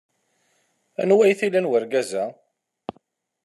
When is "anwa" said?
1.01-1.21